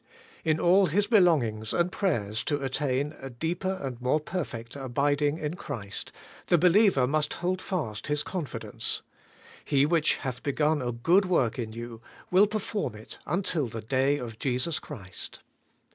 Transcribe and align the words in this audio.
In 0.43 0.59
all 0.59 0.87
his 0.87 1.05
belongings 1.05 1.73
and 1.73 1.91
prayers 1.91 2.43
to 2.45 2.63
attain 2.63 3.11
to 3.11 3.23
a 3.25 3.29
deeper 3.29 3.77
and 3.83 4.01
more 4.01 4.19
perfect 4.19 4.75
abiding 4.75 5.37
in 5.37 5.53
Christ, 5.53 6.11
the 6.47 6.57
believer 6.57 7.05
must 7.05 7.35
hold 7.35 7.61
fast 7.61 8.07
his 8.07 8.23
confidence: 8.23 9.03
'He 9.63 9.85
which 9.85 10.15
hath 10.15 10.41
begun 10.41 10.81
a 10.81 10.91
good 10.91 11.25
work 11.25 11.59
in 11.59 11.71
you, 11.71 12.01
will 12.31 12.47
perform 12.47 12.95
it 12.95 13.19
until 13.27 13.67
the 13.67 13.81
day 13.81 14.17
of 14.17 14.39
Jesus 14.39 14.79
Christ.' 14.79 15.41